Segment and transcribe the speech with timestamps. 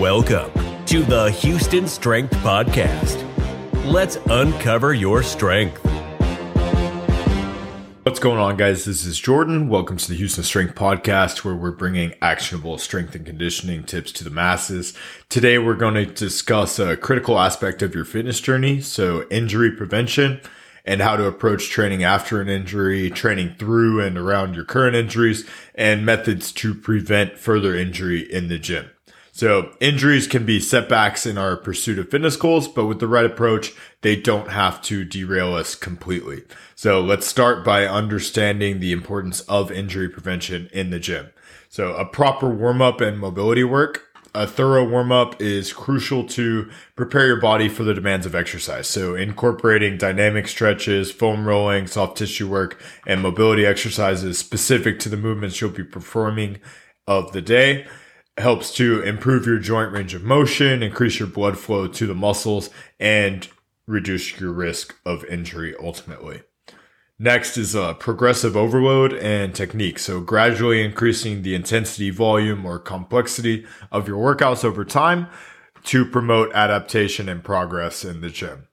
[0.00, 0.50] Welcome
[0.86, 3.22] to the Houston Strength Podcast.
[3.84, 5.78] Let's uncover your strength.
[8.04, 8.86] What's going on, guys?
[8.86, 9.68] This is Jordan.
[9.68, 14.24] Welcome to the Houston Strength Podcast, where we're bringing actionable strength and conditioning tips to
[14.24, 14.94] the masses.
[15.28, 18.80] Today, we're going to discuss a critical aspect of your fitness journey.
[18.80, 20.40] So injury prevention
[20.86, 25.46] and how to approach training after an injury, training through and around your current injuries,
[25.74, 28.88] and methods to prevent further injury in the gym.
[29.32, 33.24] So injuries can be setbacks in our pursuit of fitness goals, but with the right
[33.24, 36.42] approach, they don't have to derail us completely.
[36.74, 41.30] So let's start by understanding the importance of injury prevention in the gym.
[41.68, 46.70] So a proper warm up and mobility work a thorough warm up is crucial to
[46.94, 48.86] prepare your body for the demands of exercise.
[48.86, 55.16] So incorporating dynamic stretches, foam rolling, soft tissue work, and mobility exercises specific to the
[55.16, 56.60] movements you'll be performing
[57.06, 57.86] of the day
[58.36, 62.70] helps to improve your joint range of motion, increase your blood flow to the muscles,
[62.98, 63.48] and
[63.86, 66.42] reduce your risk of injury ultimately.
[67.18, 69.98] Next is a progressive overload and technique.
[69.98, 75.26] So gradually increasing the intensity, volume, or complexity of your workouts over time
[75.84, 78.68] to promote adaptation and progress in the gym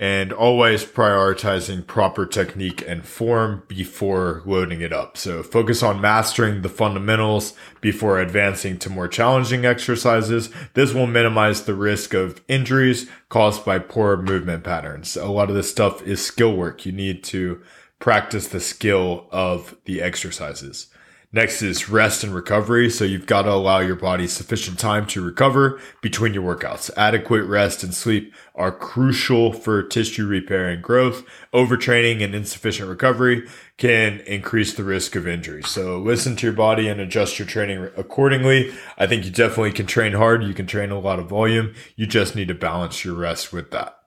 [0.00, 5.18] and always prioritizing proper technique and form before loading it up.
[5.18, 10.48] So focus on mastering the fundamentals before advancing to more challenging exercises.
[10.72, 15.18] This will minimize the risk of injuries caused by poor movement patterns.
[15.18, 16.86] A lot of this stuff is skill work.
[16.86, 17.60] You need to
[17.98, 20.86] practice the skill of the exercises.
[21.32, 22.90] Next is rest and recovery.
[22.90, 26.90] So you've got to allow your body sufficient time to recover between your workouts.
[26.96, 31.24] Adequate rest and sleep are crucial for tissue repair and growth.
[31.54, 35.62] Overtraining and insufficient recovery can increase the risk of injury.
[35.62, 38.72] So listen to your body and adjust your training accordingly.
[38.98, 40.42] I think you definitely can train hard.
[40.42, 41.74] You can train a lot of volume.
[41.94, 43.99] You just need to balance your rest with that.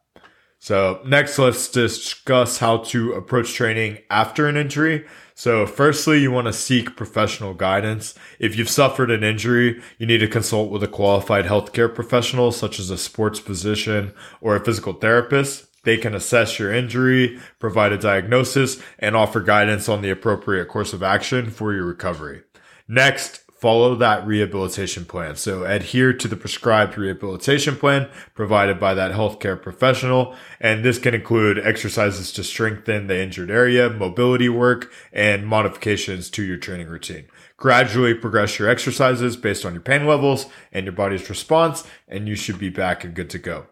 [0.63, 5.05] So next, let's discuss how to approach training after an injury.
[5.35, 8.15] So firstly, you want to seek professional guidance.
[8.39, 12.79] If you've suffered an injury, you need to consult with a qualified healthcare professional, such
[12.79, 15.65] as a sports physician or a physical therapist.
[15.83, 20.93] They can assess your injury, provide a diagnosis, and offer guidance on the appropriate course
[20.93, 22.43] of action for your recovery.
[22.87, 25.37] Next, follow that rehabilitation plan.
[25.37, 30.35] So adhere to the prescribed rehabilitation plan provided by that healthcare professional.
[30.59, 36.43] And this can include exercises to strengthen the injured area, mobility work, and modifications to
[36.43, 37.27] your training routine.
[37.55, 42.35] Gradually progress your exercises based on your pain levels and your body's response, and you
[42.35, 43.67] should be back and good to go.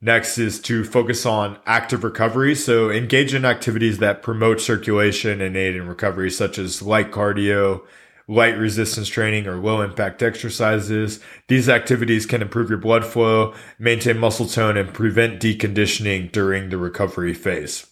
[0.00, 2.56] Next is to focus on active recovery.
[2.56, 7.82] So engage in activities that promote circulation and aid in recovery, such as light cardio,
[8.26, 11.20] light resistance training or low impact exercises.
[11.48, 16.78] These activities can improve your blood flow, maintain muscle tone, and prevent deconditioning during the
[16.78, 17.86] recovery phase.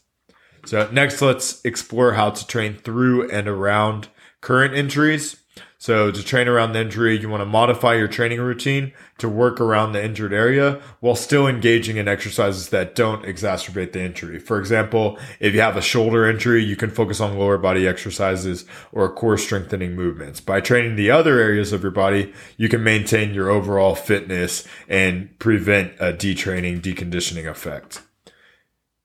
[0.65, 4.09] So next, let's explore how to train through and around
[4.41, 5.42] current injuries.
[5.83, 9.61] So to train around the injury, you want to modify your training routine to work
[9.61, 14.39] around the injured area while still engaging in exercises that don't exacerbate the injury.
[14.39, 18.65] For example, if you have a shoulder injury, you can focus on lower body exercises
[18.93, 20.41] or core strengthening movements.
[20.41, 25.37] By training the other areas of your body, you can maintain your overall fitness and
[25.41, 28.03] prevent a detraining, deconditioning effect.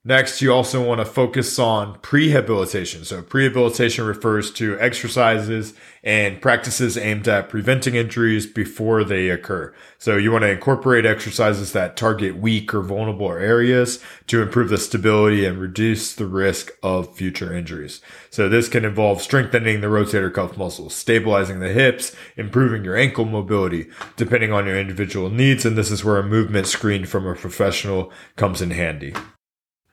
[0.07, 3.05] Next, you also want to focus on prehabilitation.
[3.05, 9.75] So prehabilitation refers to exercises and practices aimed at preventing injuries before they occur.
[9.97, 14.77] So you want to incorporate exercises that target weak or vulnerable areas to improve the
[14.77, 17.99] stability and reduce the risk of future injuries.
[18.29, 23.25] So this can involve strengthening the rotator cuff muscles, stabilizing the hips, improving your ankle
[23.25, 25.65] mobility, depending on your individual needs.
[25.65, 29.13] And this is where a movement screen from a professional comes in handy.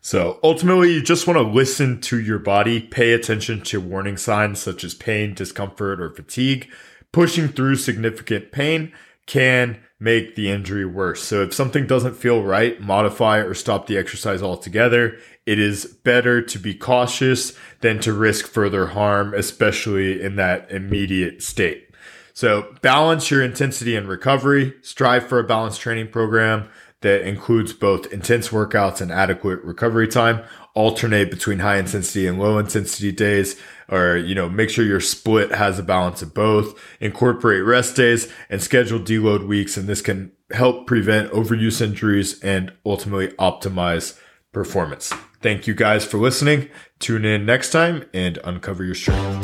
[0.04, 4.60] So ultimately, you just want to listen to your body, pay attention to warning signs
[4.60, 6.70] such as pain, discomfort, or fatigue.
[7.10, 8.92] Pushing through significant pain
[9.24, 11.22] can make the injury worse.
[11.22, 15.16] So if something doesn't feel right, modify or stop the exercise altogether.
[15.46, 21.42] It is better to be cautious than to risk further harm, especially in that immediate
[21.42, 21.88] state.
[22.34, 26.68] So balance your intensity and recovery, strive for a balanced training program
[27.00, 30.42] that includes both intense workouts and adequate recovery time.
[30.74, 35.52] Alternate between high intensity and low intensity days, or, you know, make sure your split
[35.52, 36.76] has a balance of both.
[36.98, 39.76] Incorporate rest days and schedule deload weeks.
[39.76, 44.18] And this can help prevent overuse injuries and ultimately optimize
[44.52, 45.12] performance.
[45.40, 46.70] Thank you guys for listening.
[46.98, 49.43] Tune in next time and uncover your strength.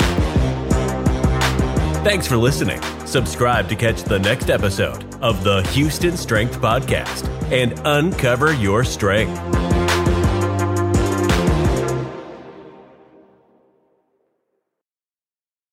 [2.03, 2.81] Thanks for listening.
[3.05, 9.60] Subscribe to catch the next episode of the Houston Strength Podcast and uncover your strength.